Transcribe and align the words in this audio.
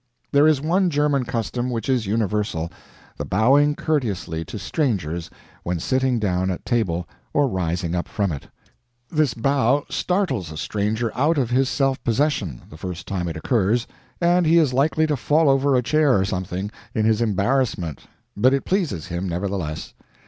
There 0.31 0.47
is 0.47 0.59
one 0.59 0.89
German 0.89 1.25
custom 1.25 1.69
which 1.69 1.87
is 1.87 2.07
universal 2.07 2.71
the 3.17 3.23
bowing 3.23 3.75
courteously 3.75 4.43
to 4.45 4.57
strangers 4.57 5.29
when 5.61 5.79
sitting 5.79 6.17
down 6.17 6.49
at 6.49 6.65
table 6.65 7.07
or 7.35 7.47
rising 7.47 7.93
up 7.93 8.07
from 8.07 8.31
it. 8.31 8.47
This 9.11 9.35
bow 9.35 9.85
startles 9.91 10.51
a 10.51 10.57
stranger 10.57 11.11
out 11.13 11.37
of 11.37 11.51
his 11.51 11.69
self 11.69 12.03
possession, 12.03 12.63
the 12.67 12.77
first 12.77 13.07
time 13.07 13.27
it 13.27 13.37
occurs, 13.37 13.85
and 14.19 14.47
he 14.47 14.57
is 14.57 14.73
likely 14.73 15.05
to 15.05 15.15
fall 15.15 15.47
over 15.47 15.75
a 15.75 15.83
chair 15.83 16.17
or 16.17 16.25
something, 16.25 16.71
in 16.95 17.05
his 17.05 17.21
embarrassment, 17.21 17.99
but 18.35 18.55
it 18.55 18.65
pleases 18.65 19.05
him, 19.05 19.29
nevertheless. 19.29 19.93